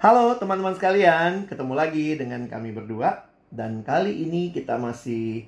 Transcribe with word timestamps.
Halo 0.00 0.32
teman-teman 0.40 0.72
sekalian, 0.72 1.44
ketemu 1.44 1.76
lagi 1.76 2.16
dengan 2.16 2.48
kami 2.48 2.72
berdua 2.72 3.20
dan 3.52 3.84
kali 3.84 4.24
ini 4.24 4.48
kita 4.48 4.80
masih 4.80 5.44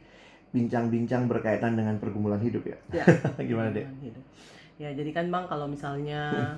bincang-bincang 0.52 1.24
berkaitan 1.24 1.72
dengan 1.72 1.96
pergumulan 1.96 2.36
hidup 2.36 2.60
ya. 2.68 2.76
Ya. 2.92 3.08
Gimana 3.48 3.72
deh? 3.72 3.88
Hidup. 4.04 4.20
Ya, 4.76 4.92
jadi 4.92 5.08
kan 5.16 5.32
Bang 5.32 5.48
kalau 5.48 5.64
misalnya 5.64 6.52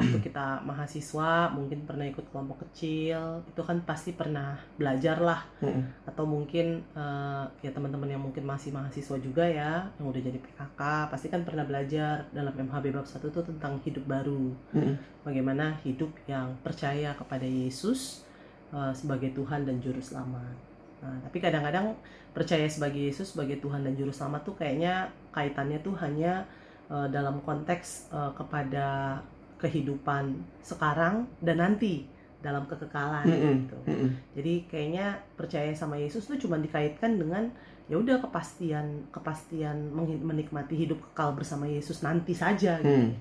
waktu 0.00 0.18
kita 0.24 0.64
mahasiswa 0.64 1.52
mungkin 1.52 1.84
pernah 1.84 2.08
ikut 2.08 2.24
kelompok 2.32 2.64
kecil, 2.66 3.44
itu 3.44 3.60
kan 3.60 3.84
pasti 3.84 4.16
pernah 4.16 4.56
belajar 4.80 5.20
lah 5.20 5.44
Mm-mm. 5.60 6.08
atau 6.08 6.24
mungkin 6.24 6.80
eh, 6.96 7.44
ya 7.60 7.70
teman-teman 7.70 8.08
yang 8.08 8.22
mungkin 8.24 8.48
masih 8.48 8.72
mahasiswa 8.72 9.20
juga 9.20 9.44
ya, 9.44 9.84
yang 10.00 10.08
udah 10.08 10.22
jadi 10.24 10.38
PKK, 10.40 10.80
pasti 11.12 11.28
kan 11.28 11.44
pernah 11.44 11.68
belajar 11.68 12.24
dalam 12.32 12.56
MHB 12.56 12.96
bab 12.96 13.04
1 13.04 13.20
itu 13.20 13.40
tentang 13.44 13.76
hidup 13.84 14.04
baru. 14.08 14.56
Mm-mm. 14.72 14.96
Bagaimana 15.20 15.76
hidup 15.84 16.10
yang 16.24 16.56
percaya 16.64 17.12
kepada 17.12 17.44
Yesus 17.44 18.24
eh, 18.72 18.92
sebagai 18.96 19.36
Tuhan 19.36 19.68
dan 19.68 19.78
juru 19.78 20.00
selamat. 20.00 20.70
Nah, 21.00 21.16
tapi 21.24 21.40
kadang-kadang 21.40 21.96
percaya 22.36 22.68
sebagai 22.68 23.00
Yesus 23.00 23.32
sebagai 23.32 23.58
Tuhan 23.58 23.82
dan 23.82 23.96
juru 23.96 24.12
selamat 24.12 24.44
tuh 24.44 24.54
kayaknya 24.54 25.08
kaitannya 25.32 25.80
tuh 25.80 25.96
hanya 25.98 26.44
eh, 26.92 27.08
dalam 27.08 27.40
konteks 27.42 28.12
eh, 28.12 28.32
kepada 28.36 29.18
kehidupan 29.60 30.40
sekarang 30.64 31.28
dan 31.44 31.60
nanti 31.60 32.08
dalam 32.40 32.64
kekekalan 32.64 33.28
Mm-mm. 33.28 33.54
gitu. 33.68 33.78
Mm-mm. 33.84 34.10
Jadi 34.32 34.54
kayaknya 34.64 35.20
percaya 35.36 35.70
sama 35.76 36.00
Yesus 36.00 36.24
tuh 36.24 36.40
cuma 36.40 36.56
dikaitkan 36.56 37.20
dengan 37.20 37.52
ya 37.84 38.00
udah 38.00 38.22
kepastian 38.22 39.12
kepastian 39.12 39.92
menikmati 40.24 40.72
hidup 40.72 41.02
kekal 41.12 41.36
bersama 41.36 41.68
Yesus 41.68 42.00
nanti 42.00 42.32
saja 42.32 42.80
gitu. 42.80 43.12
Hmm. 43.12 43.18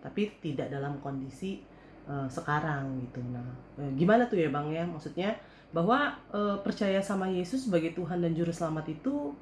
Tapi 0.00 0.32
tidak 0.40 0.72
dalam 0.72 0.98
kondisi 1.04 1.60
eh, 2.08 2.28
sekarang 2.32 3.02
gitu. 3.04 3.20
Nah, 3.28 3.44
eh, 3.76 3.92
gimana 3.92 4.24
tuh 4.24 4.40
ya 4.40 4.48
Bang 4.48 4.72
ya? 4.72 4.88
Maksudnya 4.88 5.36
bahwa 5.74 6.16
eh, 6.32 6.56
percaya 6.64 7.04
sama 7.04 7.28
Yesus 7.28 7.68
sebagai 7.68 7.92
Tuhan 7.92 8.24
dan 8.24 8.32
juru 8.32 8.54
selamat 8.54 8.88
itu 8.88 9.36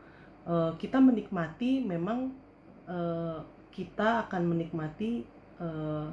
eh, 0.48 0.72
kita 0.74 0.98
menikmati 0.98 1.86
memang 1.86 2.34
eh, 2.90 3.38
kita 3.70 4.26
akan 4.26 4.42
menikmati 4.48 5.22
eh, 5.62 6.08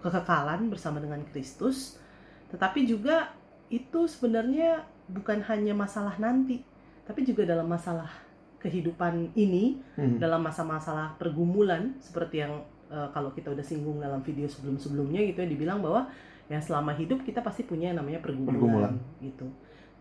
kekekalan 0.00 0.68
bersama 0.68 0.98
dengan 0.98 1.20
Kristus, 1.28 2.00
tetapi 2.48 2.84
juga 2.84 3.30
itu 3.68 4.04
sebenarnya 4.04 4.82
bukan 5.06 5.44
hanya 5.46 5.72
masalah 5.72 6.16
nanti, 6.16 6.62
tapi 7.04 7.22
juga 7.22 7.46
dalam 7.46 7.66
masalah 7.66 8.10
kehidupan 8.58 9.32
ini, 9.34 9.80
Hmm. 9.96 10.20
dalam 10.20 10.44
masa-masalah 10.44 11.16
pergumulan 11.16 11.96
seperti 11.98 12.44
yang 12.44 12.60
eh, 12.90 13.08
kalau 13.14 13.30
kita 13.30 13.54
udah 13.54 13.62
singgung 13.62 14.02
dalam 14.02 14.18
video 14.20 14.50
sebelum-sebelumnya 14.50 15.22
gitu 15.30 15.38
ya 15.38 15.48
dibilang 15.48 15.78
bahwa 15.78 16.10
ya 16.50 16.58
selama 16.58 16.90
hidup 16.90 17.22
kita 17.22 17.38
pasti 17.38 17.62
punya 17.62 17.94
yang 17.94 18.02
namanya 18.02 18.18
pergumulan, 18.18 18.58
Pergumulan. 18.58 18.94
gitu. 19.22 19.46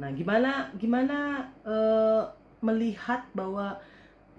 Nah, 0.01 0.09
gimana 0.09 0.73
gimana 0.73 1.17
eh, 1.61 2.23
melihat 2.59 3.29
bahwa 3.31 3.77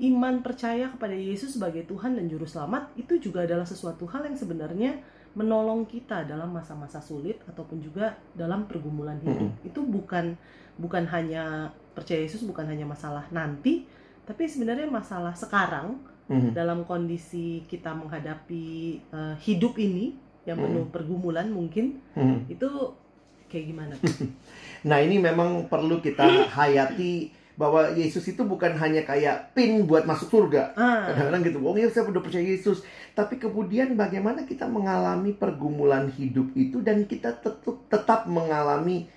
iman 0.03 0.43
percaya 0.43 0.91
kepada 0.91 1.15
Yesus 1.15 1.55
sebagai 1.55 1.87
Tuhan 1.87 2.19
dan 2.19 2.27
juru 2.27 2.43
selamat 2.43 2.91
itu 2.99 3.23
juga 3.23 3.47
adalah 3.47 3.63
sesuatu 3.63 4.03
hal 4.11 4.27
yang 4.27 4.35
sebenarnya 4.35 4.99
menolong 5.31 5.87
kita 5.87 6.27
dalam 6.27 6.51
masa-masa 6.51 6.99
sulit 6.99 7.39
ataupun 7.47 7.79
juga 7.79 8.19
dalam 8.35 8.67
pergumulan 8.67 9.19
hidup. 9.23 9.51
Itu 9.63 9.87
bukan 9.87 10.35
bukan 10.75 11.05
hanya 11.07 11.71
percaya 11.95 12.25
Yesus 12.25 12.43
bukan 12.43 12.67
hanya 12.67 12.89
masalah 12.89 13.29
nanti, 13.31 13.85
tapi 14.27 14.49
sebenarnya 14.49 14.89
masalah 14.89 15.35
sekarang 15.35 16.01
Mhm. 16.31 16.55
dalam 16.55 16.87
kondisi 16.87 17.67
kita 17.67 17.91
menghadapi 17.91 18.65
eh, 19.03 19.35
hidup 19.43 19.75
ini 19.77 20.15
yang 20.47 20.57
penuh 20.57 20.87
pergumulan 20.89 21.51
mungkin 21.51 21.99
Mhm. 22.15 22.47
itu 22.49 22.71
kayak 23.51 23.67
gimana? 23.67 23.95
Nah 24.89 24.97
ini 25.03 25.21
memang 25.21 25.69
perlu 25.69 26.01
kita 26.01 26.23
hayati 26.57 27.29
bahwa 27.61 27.93
Yesus 27.93 28.25
itu 28.25 28.41
bukan 28.41 28.73
hanya 28.81 29.05
kayak 29.05 29.53
pin 29.53 29.85
buat 29.85 30.09
masuk 30.09 30.33
surga. 30.33 30.73
ah, 30.73 31.13
Kadang-kadang 31.13 31.43
gitu, 31.45 31.59
oh 31.61 31.77
ya 31.77 31.93
saya 31.93 32.09
udah 32.09 32.25
percaya 32.25 32.41
Yesus. 32.41 32.81
Tapi 33.13 33.37
kemudian 33.37 34.01
bagaimana 34.01 34.49
kita 34.49 34.65
mengalami 34.65 35.37
pergumulan 35.37 36.09
hidup 36.09 36.49
itu 36.57 36.81
dan 36.81 37.05
kita 37.05 37.37
tetap, 37.37 37.77
tetap 37.93 38.25
mengalami 38.25 39.13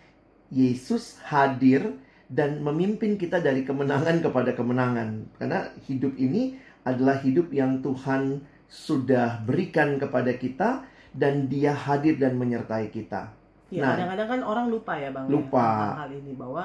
Yesus 0.51 1.23
hadir 1.23 1.95
dan 2.27 2.59
memimpin 2.59 3.15
kita 3.15 3.39
dari 3.39 3.63
kemenangan 3.63 4.19
kepada 4.19 4.51
kemenangan. 4.51 5.31
Karena 5.39 5.71
hidup 5.87 6.11
ini 6.19 6.59
adalah 6.83 7.23
hidup 7.23 7.47
yang 7.55 7.79
Tuhan 7.79 8.43
sudah 8.67 9.39
berikan 9.47 9.95
kepada 9.95 10.35
kita 10.35 10.83
dan 11.15 11.47
dia 11.47 11.71
hadir 11.71 12.19
dan 12.19 12.35
menyertai 12.35 12.91
kita. 12.91 13.31
ya 13.69 13.81
Nah. 13.85 13.95
kadang-kadang 13.97 14.27
kan 14.27 14.41
orang 14.43 14.65
lupa 14.69 14.93
ya 14.97 15.09
bang 15.09 15.25
ya, 15.25 15.31
Lupa. 15.33 15.65
tentang 15.65 16.01
hal 16.05 16.11
ini 16.13 16.31
bahwa 16.37 16.63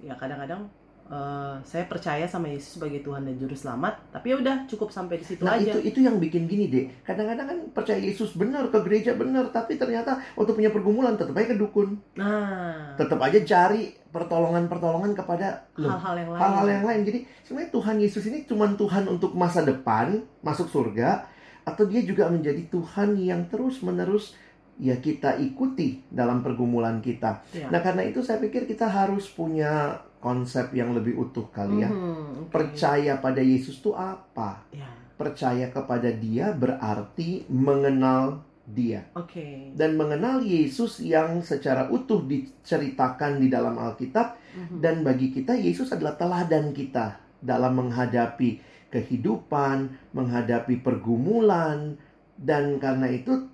ya 0.00 0.14
kadang-kadang 0.16 0.60
eh, 1.08 1.56
saya 1.64 1.84
percaya 1.88 2.28
sama 2.28 2.52
Yesus 2.52 2.76
sebagai 2.76 3.00
Tuhan 3.00 3.24
dan 3.24 3.34
juru 3.40 3.56
selamat, 3.56 4.12
tapi 4.12 4.32
ya 4.32 4.36
udah 4.38 4.68
cukup 4.68 4.92
sampai 4.92 5.18
di 5.18 5.26
situ 5.26 5.40
Nah 5.42 5.56
aja. 5.56 5.72
itu 5.72 5.78
itu 5.88 5.98
yang 6.04 6.20
bikin 6.20 6.44
gini 6.44 6.68
deh. 6.68 6.86
Kadang-kadang 7.02 7.46
kan 7.48 7.58
percaya 7.72 7.96
Yesus 7.98 8.36
benar 8.36 8.68
ke 8.68 8.78
gereja 8.84 9.16
benar, 9.16 9.48
tapi 9.48 9.80
ternyata 9.80 10.20
waktu 10.36 10.52
punya 10.52 10.70
pergumulan 10.70 11.16
tetap 11.16 11.32
aja 11.34 11.52
ke 11.52 11.56
dukun. 11.56 11.96
Nah, 12.20 12.94
tetap 13.00 13.18
aja 13.24 13.40
cari 13.42 13.96
pertolongan-pertolongan 14.08 15.12
kepada 15.12 15.68
hal-hal 15.76 16.14
yang 16.16 16.30
lain. 16.32 16.40
hal-hal 16.40 16.66
yang 16.68 16.84
lain. 16.84 17.00
Jadi 17.04 17.18
sebenarnya 17.44 17.70
Tuhan 17.72 17.96
Yesus 18.00 18.24
ini 18.28 18.38
cuma 18.48 18.68
Tuhan 18.72 19.04
untuk 19.08 19.32
masa 19.36 19.64
depan 19.64 20.20
masuk 20.40 20.68
surga 20.68 21.28
atau 21.68 21.84
dia 21.84 22.00
juga 22.00 22.32
menjadi 22.32 22.64
Tuhan 22.72 23.20
yang 23.20 23.44
terus-menerus 23.52 24.32
ya 24.78 24.96
kita 24.96 25.36
ikuti 25.42 26.06
dalam 26.08 26.40
pergumulan 26.40 27.02
kita. 27.02 27.42
Ya. 27.52 27.68
Nah, 27.68 27.82
karena 27.82 28.06
itu 28.06 28.22
saya 28.22 28.38
pikir 28.38 28.64
kita 28.64 28.86
harus 28.86 29.26
punya 29.28 30.00
konsep 30.18 30.70
yang 30.72 30.92
lebih 30.92 31.14
utuh 31.16 31.46
kali 31.48 31.82
ya. 31.82 31.90
Mhm, 31.90 32.46
oke. 32.46 32.50
Percaya 32.50 33.18
pada 33.18 33.38
Yesus 33.38 33.78
itu 33.78 33.94
apa? 33.94 34.62
Ya, 34.70 34.86
Percaya 35.14 35.66
kepada 35.68 36.10
Dia 36.10 36.50
berarti 36.52 37.42
mengenal 37.48 38.42
Dia 38.68 39.00
oke. 39.16 39.72
dan 39.74 39.96
mengenal 39.96 40.44
Yesus 40.44 41.00
yang 41.00 41.40
secara 41.40 41.88
utuh 41.88 42.20
diceritakan 42.22 43.40
di 43.40 43.48
dalam 43.48 43.74
Alkitab 43.74 44.36
Mhm. 44.54 44.78
dan 44.78 45.00
bagi 45.00 45.32
kita 45.32 45.56
Yesus 45.56 45.88
adalah 45.90 46.14
teladan 46.14 46.70
kita 46.70 47.16
dalam 47.40 47.78
menghadapi 47.78 48.60
kehidupan, 48.88 49.76
menghadapi 50.12 50.80
pergumulan 50.80 51.96
dan 52.36 52.76
karena 52.78 53.08
itu 53.08 53.48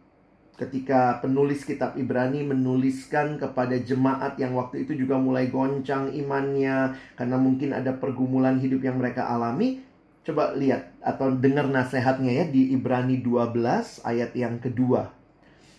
ketika 0.54 1.18
penulis 1.18 1.66
kitab 1.66 1.98
Ibrani 1.98 2.46
menuliskan 2.46 3.42
kepada 3.42 3.74
jemaat 3.74 4.38
yang 4.38 4.54
waktu 4.54 4.86
itu 4.86 4.94
juga 4.94 5.18
mulai 5.18 5.50
goncang 5.50 6.14
imannya 6.14 6.94
karena 7.18 7.36
mungkin 7.36 7.74
ada 7.74 7.90
pergumulan 7.98 8.62
hidup 8.62 8.86
yang 8.86 9.02
mereka 9.02 9.26
alami 9.26 9.82
coba 10.24 10.56
lihat 10.56 10.94
atau 11.04 11.34
dengar 11.36 11.68
nasihatnya 11.68 12.32
ya 12.32 12.44
di 12.48 12.72
Ibrani 12.72 13.20
12 13.20 14.06
ayat 14.08 14.32
yang 14.32 14.56
kedua. 14.56 15.12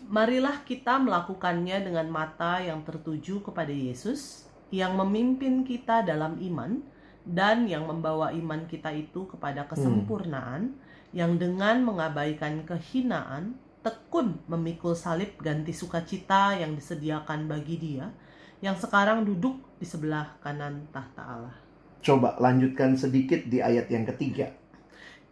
Marilah 0.06 0.62
kita 0.62 1.02
melakukannya 1.02 1.82
dengan 1.82 2.06
mata 2.14 2.62
yang 2.62 2.86
tertuju 2.86 3.42
kepada 3.42 3.74
Yesus, 3.74 4.46
yang 4.70 4.94
memimpin 4.94 5.66
kita 5.66 6.06
dalam 6.06 6.38
iman, 6.38 6.86
dan 7.26 7.66
yang 7.66 7.90
membawa 7.90 8.30
iman 8.30 8.70
kita 8.70 8.94
itu 8.94 9.26
kepada 9.26 9.66
kesempurnaan, 9.66 10.78
yang 11.10 11.42
dengan 11.42 11.82
mengabaikan 11.82 12.62
kehinaan, 12.70 13.58
tekun 13.86 14.42
memikul 14.50 14.98
salib 14.98 15.38
ganti 15.38 15.70
sukacita 15.70 16.58
yang 16.58 16.74
disediakan 16.74 17.46
bagi 17.46 17.78
dia, 17.78 18.10
yang 18.66 18.74
sekarang 18.74 19.22
duduk 19.22 19.62
di 19.78 19.86
sebelah 19.86 20.42
kanan 20.42 20.90
tahta 20.90 21.22
Allah. 21.22 21.56
Coba 22.02 22.34
lanjutkan 22.42 22.98
sedikit 22.98 23.46
di 23.46 23.62
ayat 23.62 23.86
yang 23.94 24.10
ketiga. 24.10 24.50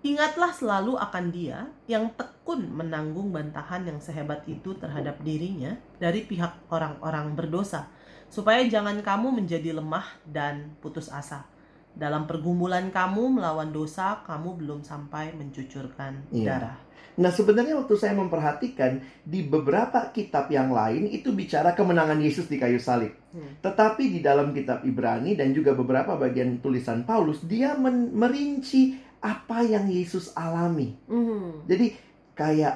Ingatlah 0.06 0.54
selalu 0.54 1.00
akan 1.00 1.26
dia 1.34 1.66
yang 1.90 2.14
tekun 2.14 2.70
menanggung 2.70 3.34
bantahan 3.34 3.88
yang 3.88 3.98
sehebat 3.98 4.46
itu 4.46 4.76
terhadap 4.78 5.18
dirinya 5.26 5.80
dari 5.98 6.22
pihak 6.22 6.70
orang-orang 6.70 7.34
berdosa, 7.34 7.90
supaya 8.30 8.62
jangan 8.70 9.02
kamu 9.02 9.32
menjadi 9.32 9.74
lemah 9.74 10.06
dan 10.30 10.78
putus 10.84 11.10
asa. 11.10 11.48
Dalam 11.94 12.26
pergumulan 12.26 12.90
kamu 12.90 13.38
melawan 13.38 13.70
dosa, 13.70 14.26
kamu 14.26 14.58
belum 14.58 14.80
sampai 14.82 15.38
mencucurkan 15.38 16.26
Iya. 16.34 16.48
darah. 16.50 16.78
Nah 17.14 17.30
sebenarnya 17.30 17.78
waktu 17.78 17.94
saya 17.94 18.18
memperhatikan 18.18 18.98
di 19.22 19.46
beberapa 19.46 20.10
kitab 20.10 20.50
yang 20.50 20.74
lain 20.74 21.06
itu 21.06 21.30
bicara 21.30 21.78
kemenangan 21.78 22.18
Yesus 22.18 22.50
di 22.50 22.58
kayu 22.58 22.82
salib. 22.82 23.14
Hmm. 23.30 23.62
Tetapi 23.62 24.10
di 24.10 24.20
dalam 24.26 24.50
kitab 24.50 24.82
Ibrani 24.82 25.38
dan 25.38 25.54
juga 25.54 25.78
beberapa 25.78 26.18
bagian 26.18 26.58
tulisan 26.58 27.06
Paulus 27.06 27.46
dia 27.46 27.78
men- 27.78 28.10
merinci 28.18 28.98
apa 29.22 29.62
yang 29.62 29.86
Yesus 29.88 30.34
alami. 30.34 30.98
Mhm. 31.06 31.70
Jadi 31.70 31.88
kayak 32.34 32.76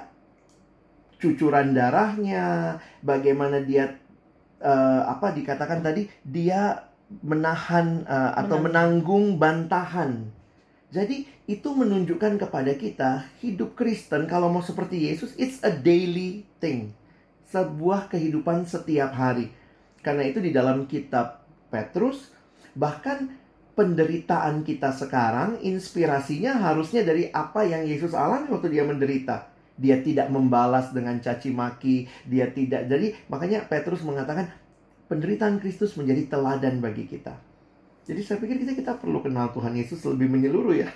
cucuran 1.18 1.74
darahnya, 1.74 2.78
bagaimana 3.02 3.60
dia 3.66 3.98
eh, 4.58 5.02
apa 5.06 5.34
dikatakan 5.38 5.86
tadi 5.86 6.10
dia 6.26 6.87
menahan 7.24 8.04
eh, 8.04 8.32
atau 8.36 8.58
menanggung 8.60 9.40
bantahan. 9.40 10.28
Jadi 10.88 11.28
itu 11.48 11.70
menunjukkan 11.72 12.40
kepada 12.48 12.72
kita 12.76 13.28
hidup 13.44 13.76
Kristen 13.76 14.24
kalau 14.28 14.48
mau 14.48 14.64
seperti 14.64 15.12
Yesus 15.12 15.36
it's 15.36 15.60
a 15.64 15.72
daily 15.72 16.48
thing. 16.64 16.96
sebuah 17.48 18.12
kehidupan 18.12 18.68
setiap 18.68 19.16
hari. 19.16 19.48
Karena 20.04 20.28
itu 20.28 20.44
di 20.44 20.52
dalam 20.52 20.84
kitab 20.84 21.48
Petrus 21.72 22.32
bahkan 22.76 23.32
penderitaan 23.78 24.68
kita 24.68 24.92
sekarang 24.92 25.62
inspirasinya 25.64 26.58
harusnya 26.60 27.06
dari 27.06 27.30
apa 27.32 27.64
yang 27.64 27.88
Yesus 27.88 28.12
alami 28.12 28.52
waktu 28.52 28.74
dia 28.74 28.84
menderita. 28.84 29.48
Dia 29.78 30.02
tidak 30.02 30.34
membalas 30.34 30.90
dengan 30.90 31.22
caci 31.22 31.54
maki, 31.54 32.10
dia 32.26 32.50
tidak. 32.50 32.90
Jadi 32.90 33.14
makanya 33.30 33.64
Petrus 33.70 34.02
mengatakan 34.02 34.50
penderitaan 35.08 35.60
Kristus 35.60 35.96
menjadi 35.96 36.28
teladan 36.28 36.80
bagi 36.84 37.08
kita. 37.08 37.36
Jadi 38.08 38.22
saya 38.24 38.40
pikir 38.40 38.64
kita 38.64 38.74
kita 38.76 38.94
perlu 38.96 39.20
kenal 39.20 39.52
Tuhan 39.52 39.76
Yesus 39.76 40.00
lebih 40.08 40.32
menyeluruh 40.32 40.76
ya. 40.76 40.90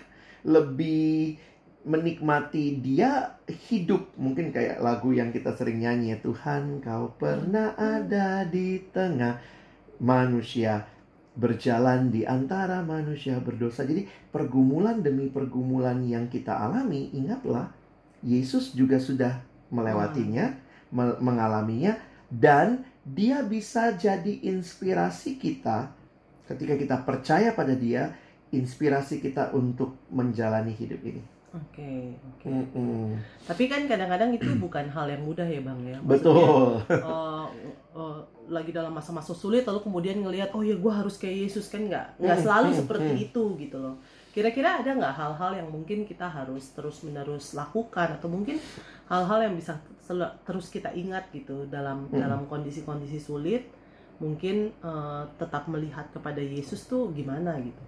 Lebih 0.47 1.35
menikmati 1.81 2.77
dia 2.77 3.41
hidup 3.49 4.13
mungkin 4.15 4.53
kayak 4.53 4.79
lagu 4.85 5.17
yang 5.17 5.33
kita 5.33 5.57
sering 5.57 5.81
nyanyi 5.81 6.13
ya 6.13 6.17
Tuhan 6.21 6.77
kau 6.77 7.17
pernah 7.17 7.73
ada 7.73 8.45
di 8.45 8.77
tengah 8.93 9.41
manusia 9.97 10.85
berjalan 11.31 12.11
di 12.11 12.27
antara 12.27 12.83
manusia 12.83 13.39
berdosa. 13.39 13.87
Jadi 13.87 14.05
pergumulan 14.29 14.99
demi 14.99 15.31
pergumulan 15.31 16.03
yang 16.03 16.27
kita 16.27 16.51
alami, 16.51 17.09
ingatlah 17.15 17.71
Yesus 18.21 18.75
juga 18.75 18.99
sudah 18.99 19.41
melewatinya, 19.71 20.53
me 20.91 21.15
mengalaminya 21.23 21.95
dan 22.31 22.87
dia 23.03 23.43
bisa 23.43 23.91
jadi 23.91 24.39
inspirasi 24.47 25.35
kita 25.35 25.91
ketika 26.47 26.75
kita 26.75 26.95
percaya 27.03 27.51
pada 27.55 27.75
dia, 27.75 28.11
inspirasi 28.51 29.23
kita 29.23 29.55
untuk 29.55 29.95
menjalani 30.11 30.75
hidup 30.75 30.99
ini. 31.03 31.23
Oke, 31.51 32.15
oke. 32.15 32.47
Mm 32.47 32.65
-mm. 32.71 33.07
Tapi 33.43 33.67
kan 33.67 33.83
kadang-kadang 33.83 34.31
itu 34.31 34.47
bukan 34.55 34.87
hal 34.87 35.11
yang 35.11 35.19
mudah 35.27 35.43
ya 35.43 35.59
bang 35.59 35.79
ya. 35.83 35.97
Maksudnya, 35.99 36.15
Betul. 36.15 36.69
uh, 37.03 37.45
uh, 37.91 38.17
lagi 38.47 38.71
dalam 38.71 38.95
masa-masa 38.95 39.35
sulit 39.35 39.67
lalu 39.67 39.83
kemudian 39.83 40.23
ngelihat 40.23 40.55
oh 40.55 40.63
ya 40.63 40.79
gue 40.79 40.91
harus 40.91 41.19
kayak 41.19 41.51
Yesus 41.51 41.67
kan 41.67 41.83
nggak 41.83 42.23
nggak 42.23 42.37
Hmm, 42.39 42.45
selalu 42.47 42.69
hmm, 42.71 42.79
seperti 42.79 43.11
hmm. 43.11 43.25
itu 43.27 43.43
gitu 43.67 43.77
loh. 43.83 43.95
Kira-kira 44.31 44.79
ada 44.79 44.95
nggak 44.95 45.11
hal-hal 45.11 45.51
yang 45.59 45.67
mungkin 45.67 46.07
kita 46.07 46.23
harus 46.23 46.71
terus-menerus 46.71 47.51
lakukan 47.51 48.15
atau 48.15 48.31
mungkin 48.31 48.55
hal-hal 49.11 49.51
yang 49.51 49.55
bisa 49.59 49.75
terus 50.47 50.67
kita 50.69 50.91
ingat 50.91 51.29
gitu 51.31 51.67
dalam 51.67 52.07
Hmm. 52.11 52.19
dalam 52.19 52.41
kondisi-kondisi 52.47 53.19
sulit 53.19 53.67
mungkin 54.21 54.69
uh, 54.85 55.25
tetap 55.41 55.65
melihat 55.65 56.05
kepada 56.13 56.37
Yesus 56.37 56.85
tuh 56.85 57.09
gimana 57.11 57.57
gitu. 57.57 57.81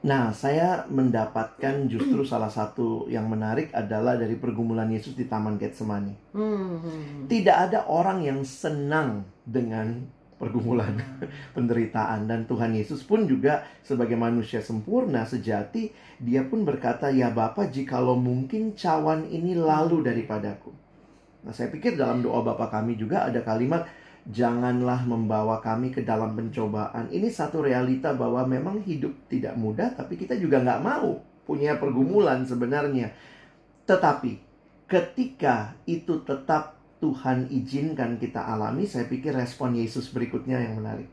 Nah, 0.00 0.32
saya 0.32 0.88
mendapatkan 0.88 1.84
justru 1.84 2.24
salah 2.24 2.48
satu 2.48 3.04
yang 3.12 3.28
menarik 3.28 3.68
adalah 3.76 4.16
dari 4.16 4.32
pergumulan 4.34 4.88
Yesus 4.88 5.12
di 5.12 5.28
Taman 5.28 5.60
Getsemani. 5.60 6.32
Hmm, 6.32 6.80
hmm. 6.80 7.28
Tidak 7.28 7.56
ada 7.68 7.84
orang 7.84 8.24
yang 8.24 8.40
senang 8.40 9.28
dengan 9.44 10.08
pergumulan, 10.40 10.96
penderitaan 11.56 12.24
dan 12.24 12.48
Tuhan 12.48 12.72
Yesus 12.72 13.04
pun 13.04 13.28
juga 13.28 13.68
sebagai 13.84 14.16
manusia 14.16 14.64
sempurna 14.64 15.28
sejati, 15.28 15.92
dia 16.16 16.48
pun 16.48 16.64
berkata, 16.64 17.12
"Ya 17.12 17.28
Bapa, 17.28 17.68
jikalau 17.68 18.16
mungkin 18.16 18.72
cawan 18.72 19.28
ini 19.28 19.52
lalu 19.52 20.00
daripadaku." 20.00 20.72
Nah, 21.40 21.52
saya 21.56 21.72
pikir 21.72 21.96
dalam 21.96 22.20
doa 22.20 22.44
Bapa 22.44 22.68
kami 22.68 23.00
juga 23.00 23.24
ada 23.28 23.40
kalimat 23.40 23.88
Janganlah 24.28 25.08
membawa 25.08 25.64
kami 25.64 25.88
ke 25.88 26.04
dalam 26.04 26.36
pencobaan. 26.36 27.08
Ini 27.08 27.32
satu 27.32 27.64
realita 27.64 28.12
bahwa 28.12 28.44
memang 28.44 28.84
hidup 28.84 29.32
tidak 29.32 29.56
mudah, 29.56 29.96
tapi 29.96 30.20
kita 30.20 30.36
juga 30.36 30.60
nggak 30.60 30.82
mau 30.84 31.24
punya 31.48 31.80
pergumulan 31.80 32.44
sebenarnya. 32.44 33.16
Tetapi 33.88 34.32
ketika 34.84 35.72
itu 35.88 36.20
tetap 36.20 36.76
Tuhan 37.00 37.48
izinkan 37.48 38.20
kita 38.20 38.44
alami, 38.44 38.84
saya 38.84 39.08
pikir 39.08 39.32
respon 39.32 39.72
Yesus 39.72 40.12
berikutnya 40.12 40.60
yang 40.60 40.84
menarik. 40.84 41.08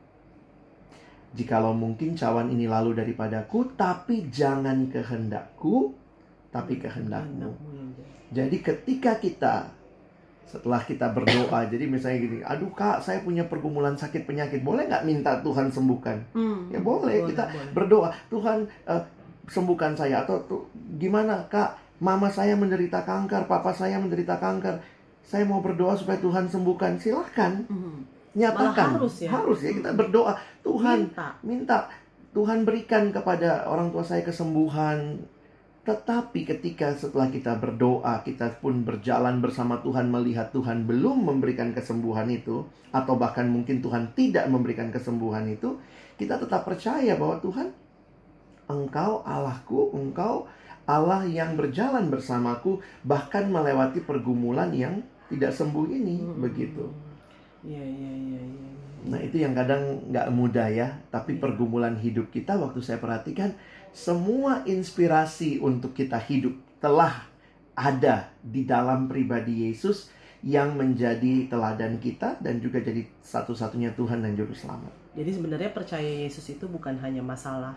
Jikalau 1.32 1.72
mungkin 1.72 2.20
cawan 2.20 2.52
ini 2.52 2.68
lalu 2.68 2.92
daripadaku, 2.92 3.80
tapi 3.80 4.28
jangan 4.28 4.92
kehendakku, 4.92 5.96
tapi 6.52 6.76
kehendakmu. 6.76 7.56
Jadi. 7.56 8.04
Jadi 8.36 8.58
ketika 8.60 9.16
kita 9.16 9.56
setelah 10.48 10.80
kita 10.80 11.12
berdoa, 11.12 11.68
jadi 11.68 11.86
misalnya 11.86 12.20
gini, 12.20 12.38
aduh 12.40 12.72
kak, 12.72 13.00
saya 13.00 13.20
punya 13.20 13.44
pergumulan 13.44 13.94
sakit 13.94 14.24
penyakit, 14.24 14.64
boleh 14.64 14.88
nggak 14.88 15.04
minta 15.04 15.44
Tuhan 15.44 15.68
sembuhkan? 15.68 16.18
Hmm, 16.32 16.72
Ya 16.72 16.80
boleh, 16.80 17.28
kita 17.28 17.44
berdoa, 17.72 18.10
Tuhan 18.28 18.64
eh, 18.88 19.04
sembuhkan 19.46 19.92
saya 19.94 20.24
atau 20.24 20.40
tuh, 20.44 20.64
gimana 20.96 21.44
kak, 21.46 21.76
mama 22.00 22.28
saya 22.28 22.56
menderita 22.56 23.04
kanker, 23.04 23.44
papa 23.46 23.70
saya 23.70 24.00
menderita 24.00 24.40
kanker, 24.40 24.80
saya 25.20 25.44
mau 25.44 25.60
berdoa 25.60 25.92
supaya 25.94 26.16
Tuhan 26.18 26.48
sembuhkan, 26.48 26.96
silahkan 26.96 27.68
Hmm. 27.68 28.08
nyatakan, 28.32 28.96
Malah 28.96 29.04
harus 29.04 29.16
ya. 29.20 29.30
harus 29.30 29.60
ya 29.60 29.72
kita 29.74 29.92
berdoa, 29.92 30.32
Tuhan 30.62 31.12
Minta. 31.12 31.28
minta 31.44 31.78
Tuhan 32.32 32.64
berikan 32.64 33.10
kepada 33.10 33.66
orang 33.66 33.90
tua 33.90 34.06
saya 34.06 34.22
kesembuhan. 34.22 35.18
Tetapi 35.88 36.44
ketika 36.44 36.92
setelah 36.92 37.32
kita 37.32 37.56
berdoa, 37.56 38.20
kita 38.28 38.60
pun 38.60 38.84
berjalan 38.84 39.40
bersama 39.40 39.80
Tuhan 39.80 40.12
melihat 40.12 40.52
Tuhan 40.52 40.84
belum 40.84 41.24
memberikan 41.24 41.72
kesembuhan 41.72 42.28
itu 42.28 42.68
atau 42.92 43.16
bahkan 43.16 43.48
mungkin 43.48 43.80
Tuhan 43.80 44.12
tidak 44.12 44.52
memberikan 44.52 44.92
kesembuhan 44.92 45.48
itu, 45.48 45.80
kita 46.20 46.36
tetap 46.44 46.68
percaya 46.68 47.16
bahwa 47.16 47.40
Tuhan 47.40 47.72
Engkau 48.68 49.24
Allahku, 49.24 49.96
Engkau 49.96 50.44
Allah 50.84 51.24
yang 51.24 51.56
berjalan 51.56 52.12
bersamaku 52.12 52.84
bahkan 53.08 53.48
melewati 53.48 54.04
pergumulan 54.04 54.76
yang 54.76 55.00
tidak 55.32 55.56
sembuh 55.56 55.88
ini 55.88 56.20
Hmm. 56.20 56.40
begitu. 56.44 56.84
Iya, 57.64 57.84
iya, 57.84 58.12
iya, 58.12 58.42
iya. 58.44 58.72
Nah 59.08 59.20
itu 59.24 59.40
yang 59.40 59.56
kadang 59.56 60.04
nggak 60.12 60.28
mudah 60.36 60.68
ya 60.68 60.88
Tapi 61.08 61.36
Iya. 61.36 61.42
pergumulan 61.44 61.96
hidup 62.00 62.28
kita 62.32 62.56
waktu 62.60 62.80
saya 62.84 63.00
perhatikan 63.00 63.56
Semua 63.98 64.62
inspirasi 64.70 65.58
untuk 65.58 65.98
kita 65.98 66.22
hidup 66.22 66.54
telah 66.78 67.26
ada 67.74 68.30
di 68.46 68.62
dalam 68.62 69.10
pribadi 69.10 69.66
Yesus 69.66 70.14
Yang 70.46 70.70
menjadi 70.78 71.50
teladan 71.50 71.98
kita 71.98 72.38
dan 72.38 72.62
juga 72.62 72.78
jadi 72.78 73.02
satu-satunya 73.26 73.98
Tuhan 73.98 74.22
dan 74.22 74.38
Juru 74.38 74.54
Selamat 74.54 74.94
Jadi 75.18 75.34
sebenarnya 75.34 75.74
percaya 75.74 76.06
Yesus 76.30 76.46
itu 76.46 76.70
bukan 76.70 76.94
hanya 77.02 77.26
masalah 77.26 77.74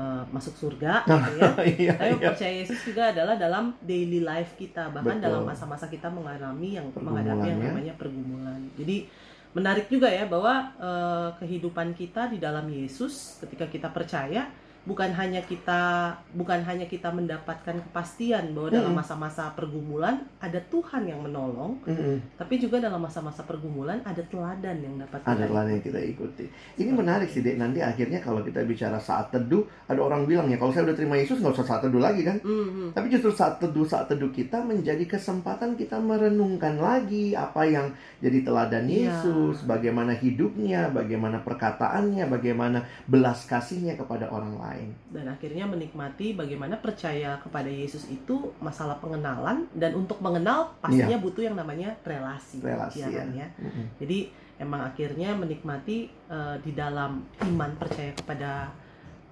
uh, 0.00 0.24
masuk 0.32 0.56
surga, 0.56 1.04
gitu 1.04 1.36
ya. 1.36 1.52
iya, 1.68 1.92
Tapi 2.00 2.14
iya. 2.16 2.28
percaya 2.32 2.54
Yesus 2.64 2.80
juga 2.80 3.12
adalah 3.12 3.36
dalam 3.36 3.76
daily 3.84 4.24
life 4.24 4.56
kita, 4.56 4.88
bahkan 4.88 5.20
Betul. 5.20 5.28
dalam 5.28 5.42
masa-masa 5.44 5.84
kita 5.92 6.08
mengalami 6.08 6.80
yang 6.80 6.88
menghadapi 6.96 7.44
yang 7.44 7.60
namanya 7.60 7.92
pergumulan. 8.00 8.56
Jadi 8.72 9.04
menarik 9.52 9.86
juga 9.86 10.08
ya 10.08 10.24
bahwa 10.26 10.74
uh, 10.80 11.28
kehidupan 11.38 11.92
kita 11.92 12.32
di 12.32 12.40
dalam 12.40 12.66
Yesus 12.72 13.38
ketika 13.44 13.68
kita 13.68 13.92
percaya 13.92 14.50
bukan 14.84 15.10
hanya 15.16 15.40
kita 15.40 16.12
bukan 16.36 16.60
hanya 16.64 16.84
kita 16.84 17.08
mendapatkan 17.08 17.76
kepastian 17.88 18.52
bahwa 18.52 18.68
dalam 18.68 18.92
Mm-mm. 18.92 19.00
masa-masa 19.00 19.48
pergumulan 19.56 20.20
ada 20.36 20.60
Tuhan 20.68 21.08
yang 21.08 21.24
menolong, 21.24 21.80
Mm-mm. 21.88 22.20
tapi 22.36 22.60
juga 22.60 22.76
dalam 22.80 23.00
masa-masa 23.00 23.40
pergumulan 23.44 24.00
ada 24.04 24.20
teladan 24.28 24.76
yang 24.84 25.00
dapat 25.00 25.24
Ada 25.24 25.32
kita 25.32 25.44
teladan 25.48 25.70
yang 25.72 25.84
kita 25.84 26.00
ikuti 26.04 26.44
Ini 26.76 26.90
menarik 26.92 27.28
sih 27.30 27.40
Dek 27.40 27.56
Nanti 27.56 27.80
akhirnya 27.80 28.20
kalau 28.20 28.44
kita 28.44 28.60
bicara 28.66 29.00
saat 29.00 29.32
teduh 29.32 29.64
Ada 29.88 30.00
orang 30.00 30.28
bilang 30.28 30.50
ya 30.52 30.60
Kalau 30.60 30.74
saya 30.74 30.84
udah 30.84 30.96
terima 30.96 31.16
Yesus 31.16 31.40
nggak 31.40 31.54
usah 31.56 31.64
saat 31.64 31.82
teduh 31.86 32.02
lagi 32.02 32.20
kan 32.26 32.36
Mhm. 32.44 32.92
Tapi 32.92 33.06
justru 33.08 33.30
saat 33.32 33.56
teduh 33.62 33.86
saat 33.86 34.10
teduh 34.10 34.28
kita 34.28 34.60
menjadi 34.60 35.04
kesempatan 35.08 35.78
kita 35.78 35.96
merenungkan 35.96 36.76
lagi 36.76 37.32
apa 37.32 37.64
yang 37.64 37.88
jadi 38.20 38.44
teladan 38.44 38.84
Iya. 38.84 39.08
Yesus, 39.08 39.64
bagaimana 39.64 40.12
hidupnya, 40.12 40.92
bagaimana 40.92 41.40
perkataannya, 41.40 42.28
bagaimana 42.28 42.84
belas 43.08 43.48
kasihnya 43.48 43.94
kepada 43.96 44.28
orang 44.28 44.58
lain. 44.58 44.72
Dan 45.10 45.24
akhirnya 45.30 45.64
menikmati 45.66 46.34
bagaimana 46.34 46.78
percaya 46.78 47.36
kepada 47.38 47.70
Yesus 47.70 48.06
itu 48.08 48.50
masalah 48.58 48.98
pengenalan 48.98 49.66
dan 49.74 49.94
untuk 49.94 50.18
mengenal 50.18 50.74
pastinya 50.78 51.18
butuh 51.18 51.42
yang 51.46 51.56
namanya 51.56 51.94
relasi. 52.02 52.58
Relasi, 52.60 53.02
ya 53.02 53.08
kan 53.10 53.28
ya. 53.34 53.48
Mm-mm. 53.58 53.86
Jadi 54.00 54.18
emang 54.58 54.86
akhirnya 54.86 55.34
menikmati 55.34 56.06
eh, 56.10 56.56
di 56.62 56.72
dalam 56.72 57.26
iman 57.42 57.70
percaya 57.78 58.14
kepada 58.14 58.70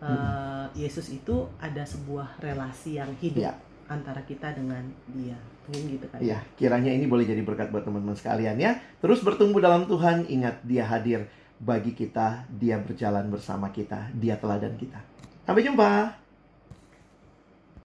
eh, 0.03 0.67
Yesus 0.75 1.11
itu 1.15 1.47
ada 1.63 1.83
sebuah 1.87 2.43
relasi 2.43 2.99
yang 2.99 3.11
hidup 3.23 3.47
Iya. 3.47 3.55
antara 3.87 4.23
kita 4.27 4.51
dengan 4.55 4.83
Dia. 5.11 5.39
Mungkin 5.63 5.95
gitu 5.95 6.07
kan. 6.11 6.19
Iya, 6.19 6.43
kiranya 6.59 6.91
ini 6.91 7.07
boleh 7.07 7.23
jadi 7.23 7.39
berkat 7.47 7.71
buat 7.71 7.87
teman-teman 7.87 8.19
sekalian 8.19 8.59
ya. 8.59 8.83
Terus 8.99 9.23
bertumbuh 9.23 9.63
dalam 9.63 9.87
Tuhan, 9.87 10.27
ingat 10.27 10.59
dia 10.67 10.83
hadir 10.83 11.31
bagi 11.63 11.95
kita, 11.95 12.43
dia 12.59 12.75
berjalan 12.83 13.31
bersama 13.31 13.71
kita, 13.71 14.11
dia 14.19 14.35
teladan 14.35 14.75
kita. 14.75 14.99
Sampai 15.47 15.63
jumpa. 15.67 16.15